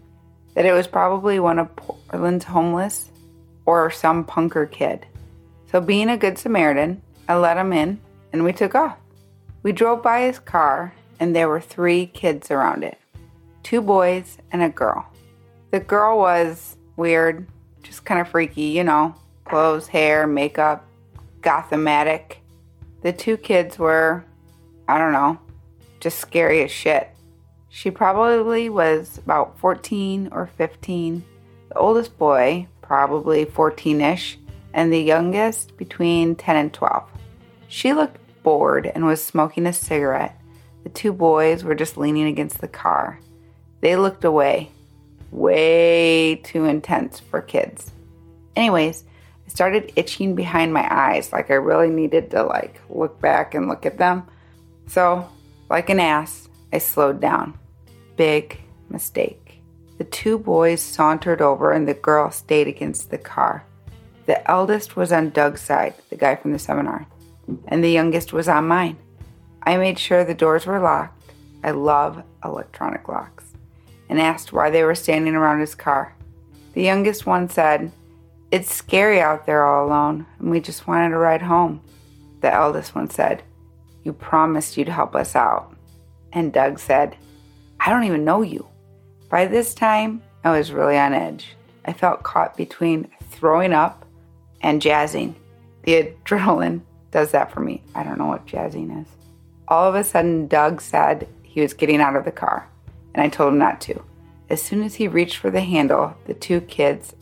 that 0.55 0.65
it 0.65 0.73
was 0.73 0.87
probably 0.87 1.39
one 1.39 1.59
of 1.59 1.75
Portland's 1.77 2.45
homeless 2.45 3.11
or 3.69 3.91
some 3.91 4.25
punker 4.25 4.71
kid. 4.71 5.05
So, 5.71 5.79
being 5.79 6.09
a 6.09 6.17
good 6.17 6.39
Samaritan, 6.39 7.03
I 7.29 7.37
let 7.37 7.59
him 7.59 7.75
in 7.75 8.01
and 8.33 8.43
we 8.43 8.55
took 8.55 8.75
off. 8.75 8.97
We 9.63 9.73
drove 9.73 10.03
by 10.03 10.23
his 10.23 10.39
car 10.39 10.95
and 11.21 11.37
there 11.37 11.51
were 11.51 11.61
three 11.61 12.07
kids 12.07 12.51
around 12.51 12.83
it 12.83 12.99
two 13.63 13.83
boys 13.83 14.39
and 14.51 14.63
a 14.63 14.71
girl. 14.71 15.07
The 15.71 15.81
girl 15.81 16.19
was 16.19 16.79
weird, 16.97 17.47
just 17.83 18.07
kind 18.07 18.19
of 18.19 18.29
freaky, 18.29 18.63
you 18.63 18.85
know, 18.85 19.15
clothes, 19.45 19.87
hair, 19.87 20.27
makeup, 20.27 20.87
gothamatic. 21.43 22.37
The 23.03 23.13
two 23.13 23.37
kids 23.37 23.79
were, 23.79 24.25
I 24.89 24.97
don't 24.97 25.13
know, 25.13 25.39
just 26.01 26.21
scary 26.21 26.63
as 26.63 26.71
shit. 26.71 27.11
She 27.69 27.91
probably 27.91 28.71
was 28.71 29.19
about 29.19 29.59
14 29.59 30.31
or 30.33 30.47
15. 30.57 31.23
The 31.69 31.77
oldest 31.77 32.17
boy, 32.17 32.67
probably 32.89 33.45
14 33.45 34.01
ish, 34.01 34.39
and 34.73 34.93
the 34.93 35.01
youngest 35.01 35.77
between 35.77 36.35
10 36.35 36.57
and 36.57 36.73
12. 36.73 37.05
She 37.69 37.93
looked 37.93 38.19
bored 38.43 38.87
and 38.87 39.05
was 39.05 39.23
smoking 39.23 39.67
a 39.67 39.73
cigarette. 39.73 40.41
The 40.85 40.89
two 40.89 41.13
boys 41.13 41.63
were 41.63 41.75
just 41.75 41.99
leaning 41.99 42.27
against 42.27 42.61
the 42.61 42.69
car. 42.69 43.21
They 43.83 43.95
looked 43.97 44.25
away. 44.25 44.71
Way 45.31 46.37
too 46.37 46.65
intense 46.65 47.21
for 47.21 47.43
kids. 47.43 47.93
Anyways, 48.57 49.05
I 49.47 49.51
started 49.51 49.93
itching 49.95 50.35
behind 50.35 50.73
my 50.73 50.89
eyes 50.91 51.33
like 51.33 51.51
I 51.51 51.55
really 51.55 51.91
needed 51.91 52.31
to 52.31 52.43
like 52.43 52.81
look 52.89 53.21
back 53.21 53.55
and 53.55 53.69
look 53.69 53.85
at 53.85 53.99
them. 53.99 54.27
So, 54.87 55.29
like 55.69 55.91
an 55.91 56.01
ass, 56.01 56.49
I 56.73 56.79
slowed 56.79 57.21
down. 57.21 57.59
Big 58.17 58.59
mistake. 58.89 59.48
The 59.99 60.05
two 60.05 60.39
boys 60.39 60.81
sauntered 60.81 61.43
over 61.43 61.73
and 61.73 61.87
the 61.87 61.95
girl 61.95 62.31
stayed 62.31 62.69
against 62.69 63.11
the 63.11 63.19
car. 63.19 63.65
The 64.27 64.49
eldest 64.49 64.95
was 64.95 65.11
on 65.11 65.31
Doug's 65.31 65.61
side, 65.61 65.95
the 66.09 66.17
guy 66.17 66.37
from 66.37 66.53
the 66.53 66.59
seminar, 66.59 67.07
and 67.67 67.83
the 67.83 67.91
youngest 67.91 68.33
was 68.33 68.49
on 68.49 68.69
mine. 68.69 68.97
I 69.63 69.77
made 69.77 69.99
sure 69.99 70.25
the 70.25 70.35
doors 70.35 70.67
were 70.67 70.79
locked. 70.79 71.33
I 71.65 71.73
love 71.73 72.23
electronic 72.45 73.09
locks 73.09 73.45
and 74.09 74.21
asked 74.21 74.53
why 74.53 74.71
they 74.71 74.85
were 74.85 74.95
standing 74.95 75.35
around 75.35 75.61
his 75.61 75.75
car. 75.75 76.15
The 76.75 76.83
youngest 76.83 77.27
one 77.27 77.49
said, 77.49 77.91
It's 78.51 78.73
scary 78.73 79.21
out 79.21 79.47
there 79.47 79.67
all 79.67 79.87
alone, 79.87 80.27
and 80.39 80.51
we 80.51 80.61
just 80.61 80.87
wanted 80.87 81.11
to 81.11 81.19
ride 81.19 81.43
home. 81.43 81.81
The 82.41 82.53
eldest 82.53 82.95
one 82.95 83.11
said, 83.11 83.43
You 84.05 84.13
promised 84.13 84.77
you'd 84.77 84.89
help 84.89 85.17
us 85.17 85.35
out. 85.35 85.75
And 86.33 86.53
Doug 86.53 86.79
said, 86.79 87.17
I 87.81 87.91
don't 87.91 88.05
even 88.05 88.25
know 88.25 88.43
you. 88.43 88.69
By 89.29 89.47
this 89.47 89.75
time, 89.75 90.23
I 90.43 90.57
was 90.57 90.73
really 90.73 90.97
on 90.97 91.13
edge. 91.13 91.55
I 91.85 91.93
felt 91.93 92.23
caught 92.23 92.57
between 92.57 93.11
throwing 93.31 93.73
up 93.73 94.07
and 94.63 94.81
jazzing. 94.81 95.37
The 95.83 96.15
adrenaline 96.25 96.81
does 97.11 97.33
that 97.33 97.53
for 97.53 97.61
me. 97.61 97.83
I 97.95 98.03
don't 98.03 98.19
know 98.19 98.27
what 98.27 98.47
jazzing 98.47 98.91
is. 98.91 99.09
All 99.69 99.87
of 99.87 99.95
a 99.95 100.05
sudden, 100.05 100.47
Doug 100.47 100.81
said 100.81 101.29
he 101.43 101.61
was 101.61 101.75
getting 101.75 102.01
out 102.01 102.17
of 102.17 102.25
the 102.25 102.33
car 102.33 102.69
and 103.15 103.23
I 103.23 103.29
told 103.29 103.53
him 103.53 103.59
not 103.59 103.81
to. 103.83 104.03
As 104.49 104.63
soon 104.63 104.83
as 104.83 104.95
he 104.95 105.09
reached 105.09 105.37
for 105.37 105.51
the 105.51 105.61
handle, 105.61 106.17
the 106.27 106.35
two 106.35 106.63
kids, 106.63 107.15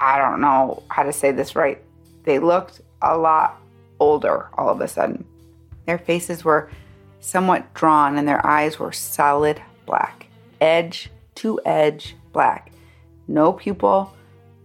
I 0.00 0.18
don't 0.18 0.40
know 0.40 0.82
how 0.88 1.04
to 1.04 1.12
say 1.12 1.30
this 1.30 1.54
right, 1.54 1.80
they 2.24 2.40
looked 2.40 2.80
a 3.02 3.16
lot 3.16 3.60
older 4.00 4.48
all 4.54 4.68
of 4.68 4.80
a 4.80 4.88
sudden. 4.88 5.24
Their 5.86 5.98
faces 5.98 6.44
were 6.44 6.70
somewhat 7.20 7.72
drawn 7.74 8.18
and 8.18 8.26
their 8.26 8.44
eyes 8.44 8.80
were 8.80 8.92
solid 8.92 9.62
black, 9.86 10.26
edge 10.60 11.10
to 11.36 11.60
edge 11.64 12.16
black. 12.32 12.72
No 13.28 13.52
pupil, 13.52 14.14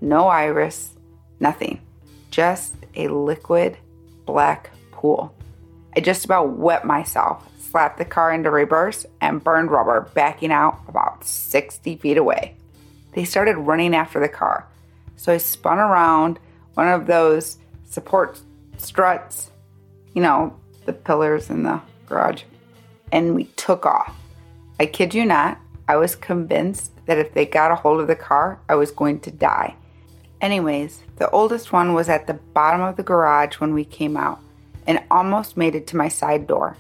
no 0.01 0.27
iris, 0.27 0.93
nothing. 1.39 1.81
Just 2.29 2.75
a 2.95 3.07
liquid 3.07 3.77
black 4.25 4.71
pool. 4.91 5.33
I 5.95 5.99
just 5.99 6.25
about 6.25 6.51
wet 6.51 6.85
myself 6.85 7.47
slapped 7.71 7.97
the 7.97 8.05
car 8.05 8.33
into 8.33 8.51
reverse, 8.51 9.05
and 9.21 9.43
burned 9.43 9.71
rubber, 9.71 10.09
backing 10.13 10.51
out 10.51 10.81
about 10.89 11.23
60 11.23 11.95
feet 11.95 12.17
away. 12.17 12.53
They 13.13 13.23
started 13.23 13.55
running 13.55 13.95
after 13.95 14.19
the 14.19 14.27
car, 14.27 14.67
so 15.15 15.31
I 15.31 15.37
spun 15.37 15.79
around 15.79 16.37
one 16.73 16.89
of 16.89 17.07
those 17.07 17.57
support 17.89 18.41
struts, 18.77 19.51
you 20.13 20.21
know, 20.21 20.53
the 20.85 20.91
pillars 20.91 21.49
in 21.49 21.63
the 21.63 21.81
garage, 22.07 22.43
and 23.11 23.35
we 23.35 23.45
took 23.45 23.85
off. 23.85 24.15
I 24.77 24.85
kid 24.85 25.13
you 25.13 25.23
not, 25.23 25.57
I 25.91 25.97
was 25.97 26.15
convinced 26.15 27.05
that 27.05 27.17
if 27.17 27.33
they 27.33 27.45
got 27.45 27.73
a 27.73 27.75
hold 27.75 27.99
of 27.99 28.07
the 28.07 28.15
car, 28.15 28.61
I 28.69 28.75
was 28.75 28.91
going 28.91 29.19
to 29.19 29.29
die. 29.29 29.75
Anyways, 30.39 31.01
the 31.17 31.29
oldest 31.31 31.73
one 31.73 31.93
was 31.93 32.07
at 32.07 32.27
the 32.27 32.35
bottom 32.35 32.79
of 32.79 32.95
the 32.95 33.03
garage 33.03 33.55
when 33.55 33.73
we 33.73 33.83
came 33.83 34.15
out 34.15 34.39
and 34.87 35.03
almost 35.11 35.57
made 35.57 35.75
it 35.75 35.87
to 35.87 35.97
my 35.97 36.07
side 36.07 36.47
door. 36.47 36.77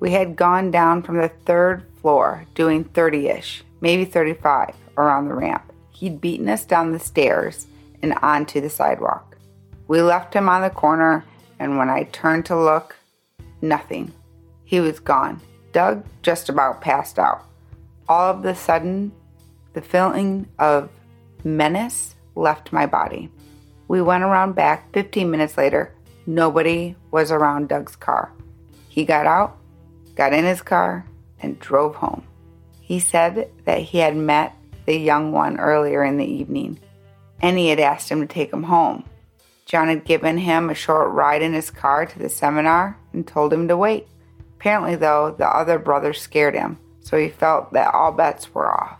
We 0.00 0.12
had 0.12 0.36
gone 0.36 0.70
down 0.70 1.02
from 1.02 1.18
the 1.18 1.28
third 1.28 1.84
floor, 2.00 2.46
doing 2.54 2.84
30 2.84 3.28
ish, 3.28 3.62
maybe 3.82 4.06
35, 4.06 4.74
around 4.96 5.28
the 5.28 5.34
ramp. 5.34 5.70
He'd 5.90 6.22
beaten 6.22 6.48
us 6.48 6.64
down 6.64 6.92
the 6.92 6.98
stairs 6.98 7.66
and 8.00 8.14
onto 8.22 8.62
the 8.62 8.70
sidewalk. 8.70 9.36
We 9.86 10.00
left 10.00 10.32
him 10.32 10.48
on 10.48 10.62
the 10.62 10.70
corner, 10.70 11.26
and 11.58 11.76
when 11.76 11.90
I 11.90 12.04
turned 12.04 12.46
to 12.46 12.58
look, 12.58 12.96
nothing. 13.60 14.14
He 14.64 14.80
was 14.80 14.98
gone. 14.98 15.42
Doug 15.72 16.06
just 16.22 16.48
about 16.48 16.80
passed 16.80 17.18
out. 17.18 17.42
All 18.08 18.30
of 18.30 18.44
a 18.44 18.54
sudden, 18.54 19.12
the 19.72 19.82
feeling 19.82 20.48
of 20.58 20.90
menace 21.44 22.14
left 22.34 22.72
my 22.72 22.86
body. 22.86 23.30
We 23.88 24.02
went 24.02 24.24
around 24.24 24.54
back 24.54 24.92
15 24.92 25.30
minutes 25.30 25.56
later. 25.56 25.94
Nobody 26.26 26.96
was 27.10 27.30
around 27.30 27.68
Doug's 27.68 27.96
car. 27.96 28.32
He 28.88 29.04
got 29.04 29.26
out 29.26 29.58
got 30.16 30.32
in 30.32 30.44
his 30.44 30.62
car, 30.62 31.06
and 31.40 31.60
drove 31.60 31.94
home. 31.96 32.26
He 32.80 32.98
said 32.98 33.50
that 33.64 33.80
he 33.80 33.98
had 33.98 34.16
met 34.16 34.54
the 34.86 34.96
young 34.96 35.30
one 35.30 35.60
earlier 35.60 36.02
in 36.02 36.16
the 36.16 36.24
evening, 36.24 36.80
and 37.40 37.58
he 37.58 37.68
had 37.68 37.78
asked 37.78 38.08
him 38.08 38.20
to 38.20 38.26
take 38.26 38.52
him 38.52 38.64
home. 38.64 39.04
John 39.66 39.88
had 39.88 40.04
given 40.04 40.38
him 40.38 40.70
a 40.70 40.74
short 40.74 41.12
ride 41.12 41.42
in 41.42 41.52
his 41.52 41.70
car 41.70 42.06
to 42.06 42.18
the 42.18 42.28
seminar 42.28 42.98
and 43.12 43.26
told 43.26 43.52
him 43.52 43.68
to 43.68 43.76
wait. 43.76 44.08
Apparently, 44.56 44.96
though, 44.96 45.34
the 45.36 45.46
other 45.46 45.78
brother 45.78 46.12
scared 46.12 46.54
him, 46.54 46.78
so 47.06 47.16
he 47.16 47.28
felt 47.28 47.72
that 47.72 47.94
all 47.94 48.10
bets 48.10 48.52
were 48.52 48.68
off. 48.68 48.98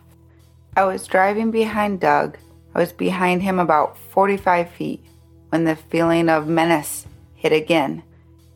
I 0.77 0.85
was 0.85 1.09
driving 1.09 1.51
behind 1.51 1.99
Doug. 1.99 2.39
I 2.73 2.79
was 2.79 2.93
behind 2.93 3.43
him 3.43 3.59
about 3.59 3.99
45 3.99 4.71
feet 4.71 5.05
when 5.49 5.65
the 5.65 5.75
feeling 5.75 6.29
of 6.29 6.47
menace 6.47 7.05
hit 7.35 7.53
again. 7.53 8.05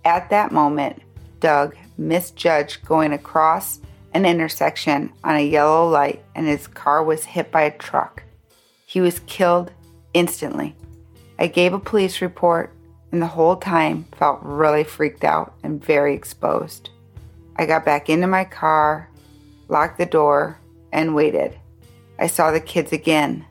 At 0.04 0.30
that 0.30 0.52
moment, 0.52 1.02
Doug 1.40 1.74
misjudged 1.98 2.84
going 2.84 3.12
across 3.12 3.80
an 4.14 4.24
intersection 4.24 5.12
on 5.24 5.34
a 5.34 5.40
yellow 5.44 5.88
light 5.88 6.22
and 6.36 6.46
his 6.46 6.68
car 6.68 7.02
was 7.02 7.24
hit 7.24 7.50
by 7.50 7.62
a 7.62 7.76
truck. 7.76 8.22
He 8.86 9.00
was 9.00 9.18
killed 9.26 9.72
instantly. 10.14 10.76
I 11.40 11.48
gave 11.48 11.72
a 11.72 11.80
police 11.80 12.22
report 12.22 12.72
and 13.10 13.20
the 13.20 13.26
whole 13.26 13.56
time 13.56 14.04
felt 14.12 14.38
really 14.42 14.84
freaked 14.84 15.24
out 15.24 15.54
and 15.64 15.84
very 15.84 16.14
exposed. 16.14 16.90
I 17.56 17.66
got 17.66 17.84
back 17.84 18.08
into 18.08 18.28
my 18.28 18.44
car, 18.44 19.09
locked 19.70 19.98
the 19.98 20.06
door, 20.06 20.58
and 20.92 21.14
waited. 21.14 21.58
I 22.18 22.26
saw 22.26 22.50
the 22.50 22.60
kids 22.60 22.92
again 22.92 23.46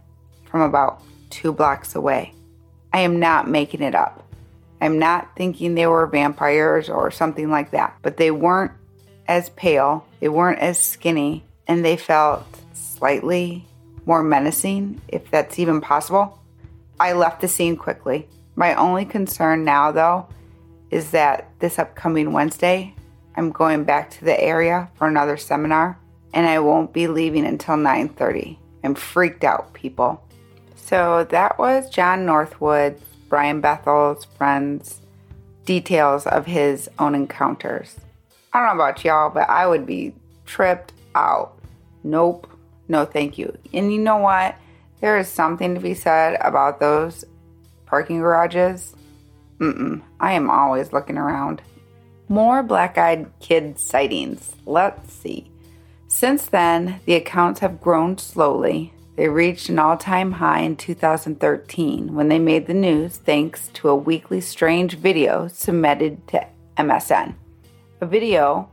from 0.45 0.61
about 0.61 1.01
two 1.29 1.53
blocks 1.53 1.95
away. 1.95 2.33
I 2.91 2.99
am 3.01 3.19
not 3.19 3.47
making 3.47 3.81
it 3.81 3.95
up. 3.95 4.25
I'm 4.81 4.99
not 4.99 5.35
thinking 5.35 5.75
they 5.75 5.87
were 5.87 6.07
vampires 6.07 6.89
or 6.89 7.11
something 7.11 7.49
like 7.49 7.71
that, 7.71 7.97
but 8.01 8.17
they 8.17 8.31
weren't 8.31 8.71
as 9.27 9.49
pale, 9.51 10.05
they 10.19 10.29
weren't 10.29 10.59
as 10.59 10.77
skinny, 10.77 11.43
and 11.67 11.83
they 11.83 11.97
felt 11.97 12.45
slightly 12.73 13.65
more 14.05 14.23
menacing, 14.23 15.01
if 15.07 15.29
that's 15.29 15.59
even 15.59 15.81
possible. 15.81 16.41
I 16.99 17.13
left 17.13 17.41
the 17.41 17.47
scene 17.47 17.77
quickly. 17.77 18.27
My 18.55 18.73
only 18.73 19.05
concern 19.05 19.63
now, 19.63 19.91
though, 19.91 20.27
is 20.89 21.11
that 21.11 21.51
this 21.59 21.77
upcoming 21.77 22.33
Wednesday, 22.33 22.95
I'm 23.35 23.51
going 23.51 23.83
back 23.83 24.09
to 24.11 24.25
the 24.25 24.41
area 24.41 24.89
for 24.95 25.07
another 25.07 25.37
seminar, 25.37 25.99
and 26.33 26.45
I 26.45 26.59
won't 26.59 26.93
be 26.93 27.07
leaving 27.07 27.45
until 27.45 27.75
9:30. 27.75 28.57
I'm 28.83 28.95
freaked 28.95 29.43
out, 29.43 29.73
people. 29.73 30.23
So 30.75 31.25
that 31.25 31.59
was 31.59 31.89
John 31.89 32.25
Northwood 32.25 32.99
Brian 33.29 33.61
Bethel's 33.61 34.25
friends 34.25 35.01
details 35.65 36.25
of 36.25 36.47
his 36.47 36.89
own 36.97 37.13
encounters. 37.13 37.95
I 38.51 38.59
don't 38.59 38.75
know 38.75 38.83
about 38.83 39.05
y'all, 39.05 39.29
but 39.29 39.47
I 39.47 39.67
would 39.67 39.85
be 39.85 40.15
tripped 40.45 40.93
out. 41.13 41.59
Nope, 42.03 42.49
no 42.87 43.05
thank 43.05 43.37
you. 43.37 43.55
And 43.71 43.93
you 43.93 43.99
know 43.99 44.17
what? 44.17 44.55
There 44.99 45.17
is 45.19 45.27
something 45.27 45.75
to 45.75 45.79
be 45.79 45.93
said 45.93 46.39
about 46.41 46.79
those 46.79 47.23
parking 47.85 48.19
garages. 48.19 48.95
Mm-mm, 49.59 50.01
I 50.19 50.33
am 50.33 50.49
always 50.49 50.91
looking 50.91 51.17
around. 51.17 51.61
More 52.27 52.63
black 52.63 52.97
eyed 52.97 53.27
kid 53.39 53.79
sightings. 53.79 54.55
Let's 54.65 55.13
see. 55.13 55.51
Since 56.11 56.47
then, 56.47 56.99
the 57.05 57.13
accounts 57.13 57.59
have 57.59 57.79
grown 57.79 58.17
slowly. 58.17 58.91
They 59.15 59.29
reached 59.29 59.69
an 59.69 59.77
all 59.77 59.95
time 59.95 60.31
high 60.33 60.61
in 60.61 60.75
2013 60.75 62.15
when 62.15 62.29
they 62.29 62.39
made 62.39 62.65
the 62.65 62.73
news 62.73 63.17
thanks 63.17 63.67
to 63.75 63.89
a 63.89 63.95
weekly 63.95 64.41
strange 64.41 64.95
video 64.95 65.47
submitted 65.47 66.27
to 66.29 66.47
MSN. 66.77 67.35
A 68.01 68.07
video 68.07 68.71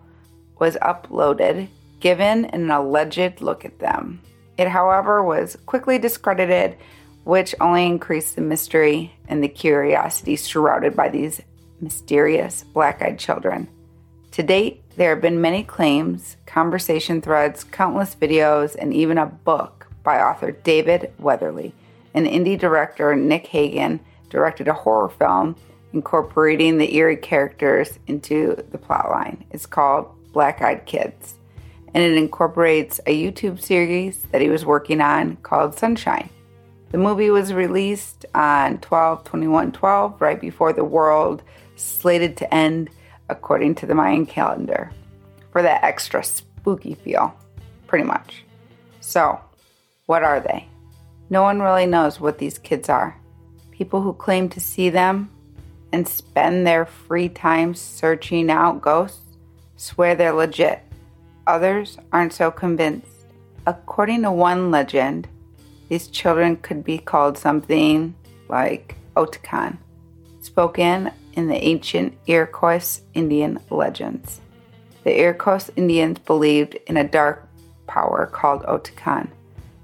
was 0.58 0.76
uploaded, 0.76 1.68
given 2.00 2.46
an 2.46 2.70
alleged 2.70 3.42
look 3.42 3.66
at 3.66 3.80
them. 3.80 4.22
It, 4.56 4.68
however, 4.68 5.22
was 5.22 5.58
quickly 5.66 5.98
discredited, 5.98 6.78
which 7.24 7.54
only 7.60 7.84
increased 7.84 8.36
the 8.36 8.40
mystery 8.40 9.14
and 9.28 9.44
the 9.44 9.48
curiosity 9.48 10.36
surrounded 10.36 10.96
by 10.96 11.10
these 11.10 11.42
mysterious 11.82 12.64
black 12.64 13.02
eyed 13.02 13.18
children. 13.18 13.68
To 14.32 14.42
date, 14.42 14.82
there 14.96 15.10
have 15.10 15.20
been 15.20 15.40
many 15.40 15.62
claims, 15.62 16.36
conversation 16.46 17.20
threads, 17.20 17.64
countless 17.64 18.14
videos, 18.14 18.74
and 18.74 18.94
even 18.94 19.18
a 19.18 19.26
book 19.26 19.86
by 20.02 20.20
author 20.20 20.52
David 20.52 21.12
Weatherly. 21.18 21.74
An 22.14 22.24
indie 22.24 22.58
director, 22.58 23.14
Nick 23.14 23.46
Hagan, 23.48 24.00
directed 24.30 24.68
a 24.68 24.72
horror 24.72 25.10
film 25.10 25.56
incorporating 25.92 26.78
the 26.78 26.94
eerie 26.94 27.16
characters 27.16 27.98
into 28.06 28.56
the 28.70 28.78
plotline. 28.78 29.42
It's 29.50 29.66
called 29.66 30.08
Black 30.32 30.62
Eyed 30.62 30.86
Kids, 30.86 31.34
and 31.92 32.02
it 32.02 32.16
incorporates 32.16 32.98
a 33.06 33.22
YouTube 33.22 33.60
series 33.60 34.22
that 34.32 34.40
he 34.40 34.48
was 34.48 34.64
working 34.64 35.00
on 35.00 35.36
called 35.36 35.78
Sunshine. 35.78 36.30
The 36.90 36.98
movie 36.98 37.30
was 37.30 37.52
released 37.52 38.24
on 38.34 38.78
12 38.78 39.24
21 39.24 39.72
12, 39.72 40.20
right 40.20 40.40
before 40.40 40.72
the 40.72 40.84
world 40.84 41.42
slated 41.74 42.36
to 42.38 42.54
end 42.54 42.88
according 43.28 43.74
to 43.76 43.86
the 43.86 43.94
Mayan 43.94 44.26
calendar, 44.26 44.90
for 45.52 45.62
that 45.62 45.82
extra 45.84 46.22
spooky 46.22 46.94
feel, 46.94 47.34
pretty 47.86 48.04
much. 48.04 48.44
So, 49.00 49.40
what 50.06 50.22
are 50.22 50.40
they? 50.40 50.68
No 51.30 51.42
one 51.42 51.60
really 51.60 51.86
knows 51.86 52.20
what 52.20 52.38
these 52.38 52.58
kids 52.58 52.88
are. 52.88 53.18
People 53.70 54.02
who 54.02 54.12
claim 54.12 54.48
to 54.50 54.60
see 54.60 54.90
them 54.90 55.30
and 55.92 56.06
spend 56.06 56.66
their 56.66 56.86
free 56.86 57.28
time 57.28 57.74
searching 57.74 58.50
out 58.50 58.80
ghosts 58.80 59.20
swear 59.76 60.14
they're 60.14 60.32
legit. 60.32 60.80
Others 61.46 61.98
aren't 62.12 62.32
so 62.32 62.50
convinced. 62.50 63.08
According 63.66 64.22
to 64.22 64.32
one 64.32 64.70
legend, 64.70 65.28
these 65.88 66.08
children 66.08 66.56
could 66.56 66.84
be 66.84 66.98
called 66.98 67.38
something 67.38 68.14
like 68.48 68.96
Otakan, 69.16 69.78
spoken 70.40 71.10
in 71.36 71.48
the 71.48 71.62
ancient 71.62 72.16
Iroquois 72.26 73.00
Indian 73.14 73.60
legends. 73.70 74.40
The 75.04 75.20
Iroquois 75.20 75.70
Indians 75.76 76.18
believed 76.18 76.76
in 76.86 76.96
a 76.96 77.06
dark 77.06 77.46
power 77.86 78.26
called 78.26 78.62
Otakan 78.62 79.28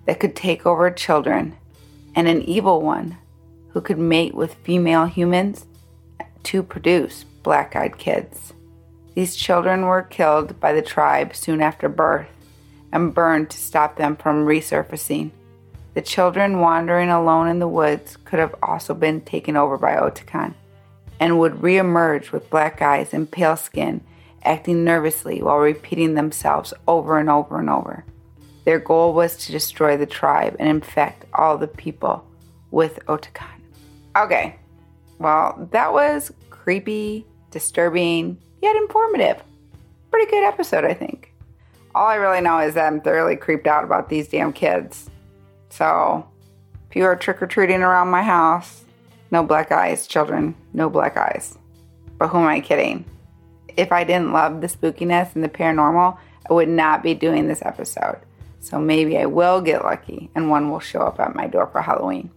that 0.07 0.19
could 0.19 0.35
take 0.35 0.67
over 0.67 0.91
children, 0.91 1.55
and 2.15 2.27
an 2.27 2.43
evil 2.43 2.81
one 2.83 3.19
who 3.69 3.81
could 3.81 3.99
mate 3.99 4.35
with 4.35 4.55
female 4.65 5.05
humans 5.05 5.67
to 6.43 6.63
produce 6.63 7.25
black 7.43 7.77
eyed 7.77 7.99
kids. 7.99 8.53
These 9.15 9.37
children 9.37 9.83
were 9.83 10.03
killed 10.03 10.59
by 10.59 10.73
the 10.73 10.83
tribe 10.83 11.37
soon 11.37 11.61
after 11.61 11.89
birth 11.89 12.29
and 12.91 13.15
burned 13.15 13.51
to 13.51 13.59
stop 13.59 13.97
them 13.97 14.17
from 14.17 14.47
resurfacing. 14.47 15.31
The 15.95 16.03
children 16.03 16.61
wandering 16.61 17.11
alone 17.11 17.49
in 17.49 17.59
the 17.59 17.69
woods 17.69 18.17
could 18.25 18.39
have 18.39 18.55
also 18.63 18.95
been 18.95 19.21
taken 19.21 19.57
over 19.57 19.77
by 19.77 19.95
Otakan 19.97 20.55
and 21.23 21.39
would 21.39 21.53
reemerge 21.53 22.33
with 22.33 22.51
black 22.51 22.83
eyes 22.83 23.15
and 23.15 23.31
pale 23.31 23.57
skin, 23.57 24.01
acting 24.43 24.83
nervously 24.83 25.41
while 25.41 25.59
repeating 25.59 26.15
themselves 26.15 26.75
over 26.89 27.17
and 27.17 27.31
over 27.31 27.61
and 27.61 27.71
over. 27.71 28.05
Their 28.65 28.81
goal 28.81 29.15
was 29.15 29.37
to 29.37 29.53
destroy 29.53 29.97
the 29.97 30.05
tribe 30.05 30.57
and 30.59 30.69
infect 30.69 31.27
all 31.33 31.57
the 31.57 31.69
people 31.69 32.27
with 32.73 32.99
Otakan. 33.07 33.61
Okay, 34.17 34.57
well, 35.21 35.69
that 35.71 35.93
was 35.93 36.33
creepy, 36.51 37.25
disturbing, 37.53 38.37
yet 38.61 38.75
informative. 38.75 39.41
Pretty 40.11 40.29
good 40.29 40.43
episode, 40.43 40.85
I 40.85 40.93
think. 40.93 41.33
All 41.95 42.09
I 42.09 42.17
really 42.17 42.41
know 42.41 42.59
is 42.59 42.75
that 42.75 42.89
I'm 42.89 43.01
thoroughly 43.01 43.37
creeped 43.37 43.69
out 43.69 43.85
about 43.85 44.09
these 44.09 44.27
damn 44.27 44.53
kids. 44.53 45.09
So, 45.69 46.27
if 46.91 46.97
you 46.97 47.05
are 47.05 47.15
trick 47.15 47.41
or 47.41 47.47
treating 47.47 47.83
around 47.83 48.09
my 48.09 48.25
house, 48.25 48.82
no 49.33 49.43
black 49.43 49.73
eyes, 49.73 50.07
children. 50.07 50.55
No 50.75 50.91
black 50.91 51.17
eyes. 51.17 51.59
But 52.19 52.29
who 52.29 52.39
am 52.39 52.47
I 52.47 52.61
kidding? 52.61 53.07
If 53.77 53.91
I 53.91 54.05
didn't 54.05 54.33
love 54.33 54.61
the 54.61 54.67
spookiness 54.67 55.35
and 55.35 55.43
the 55.43 55.49
paranormal, 55.49 56.19
I 56.49 56.53
would 56.53 56.69
not 56.69 57.03
be 57.03 57.15
doing 57.15 57.49
this 57.49 57.63
episode. 57.63 58.21
So 58.61 58.79
maybe 58.79 59.17
I 59.17 59.25
will 59.25 59.63
get 59.63 59.85
lucky 59.85 60.31
and 60.35 60.51
one 60.51 60.71
will 60.71 60.81
show 60.81 61.01
up 61.01 61.19
at 61.19 61.35
my 61.35 61.47
door 61.47 61.67
for 61.67 61.81
Halloween. 61.81 62.31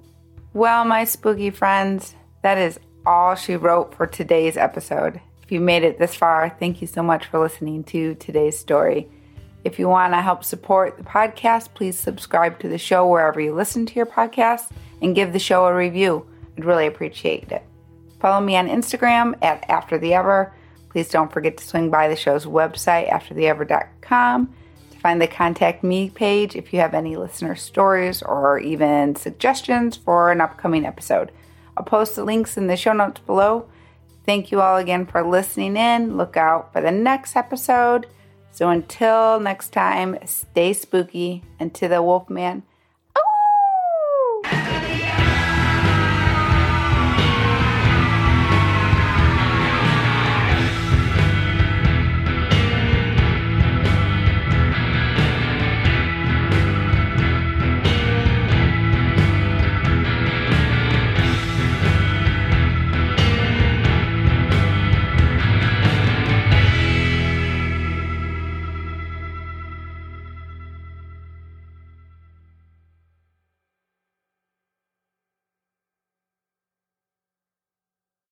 Well, 0.54 0.86
my 0.86 1.04
spooky 1.04 1.50
friends, 1.50 2.16
that 2.44 2.58
is 2.58 2.80
all 3.06 3.36
she 3.36 3.58
wrote 3.58 3.94
for 3.94 4.08
today's 4.08 4.56
episode. 4.56 5.20
If 5.44 5.52
you 5.52 5.60
made 5.60 5.84
it 5.84 6.00
this 6.00 6.16
far, 6.16 6.56
thank 6.60 6.80
you 6.80 6.88
so 6.88 7.04
much 7.04 7.26
for 7.26 7.40
listening 7.40 7.84
to 7.86 8.16
today's 8.16 8.58
story. 8.58 9.10
If 9.66 9.80
you 9.80 9.90
want 9.90 10.14
to 10.14 10.22
help 10.22 10.46
support 10.46 10.98
the 10.98 11.04
podcast, 11.04 11.74
please 11.74 12.00
subscribe 12.00 12.58
to 12.60 12.70
the 12.70 12.78
show 12.78 13.06
wherever 13.06 13.42
you 13.42 13.54
listen 13.54 13.86
to 13.86 13.96
your 13.96 14.06
podcast 14.06 14.72
and 15.02 15.14
give 15.14 15.34
the 15.34 15.40
show 15.40 15.66
a 15.66 15.76
review. 15.76 16.26
I'd 16.58 16.66
really 16.66 16.88
appreciate 16.88 17.52
it. 17.52 17.64
Follow 18.20 18.44
me 18.44 18.56
on 18.56 18.68
Instagram 18.68 19.36
at 19.42 19.70
After 19.70 19.98
the 19.98 20.14
Ever. 20.14 20.54
Please 20.90 21.10
don't 21.10 21.32
forget 21.32 21.58
to 21.58 21.68
swing 21.68 21.92
by 21.92 22.08
the 22.08 22.16
show's 22.16 22.46
website, 22.46 23.10
aftertheever.com, 23.10 24.56
to 24.92 24.98
find 25.00 25.22
the 25.22 25.28
Contact 25.28 25.84
Me 25.84 26.10
page 26.10 26.56
if 26.56 26.72
you 26.72 26.80
have 26.80 26.94
any 26.94 27.18
listener 27.18 27.56
stories 27.56 28.22
or 28.24 28.58
even 28.60 29.16
suggestions 29.16 29.98
for 29.98 30.32
an 30.32 30.40
upcoming 30.42 30.86
episode. 30.86 31.32
I'll 31.78 31.84
post 31.84 32.16
the 32.16 32.24
links 32.24 32.56
in 32.56 32.68
the 32.68 32.78
show 32.78 32.94
notes 32.94 33.20
below. 33.20 33.68
Thank 34.26 34.52
you 34.52 34.62
all 34.62 34.78
again 34.78 35.06
for 35.06 35.22
listening 35.22 35.76
in. 35.78 36.18
Look 36.18 36.38
out 36.38 36.72
for 36.74 36.82
the 36.82 36.92
next 36.92 37.36
episode. 37.36 38.08
So 38.52 38.70
until 38.70 39.40
next 39.40 39.74
time, 39.74 40.18
stay 40.26 40.72
spooky. 40.72 41.44
And 41.60 41.74
to 41.76 41.88
the 41.90 42.02
Wolfman, 42.02 42.64